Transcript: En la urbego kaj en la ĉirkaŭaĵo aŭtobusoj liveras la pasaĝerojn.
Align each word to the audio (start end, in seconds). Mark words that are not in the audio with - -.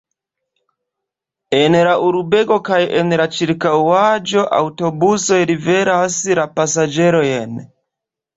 En 1.57 1.75
la 1.87 1.91
urbego 2.05 2.57
kaj 2.69 2.79
en 3.01 3.13
la 3.21 3.27
ĉirkaŭaĵo 3.35 4.47
aŭtobusoj 4.61 5.39
liveras 5.53 6.19
la 6.41 6.49
pasaĝerojn. 6.59 7.63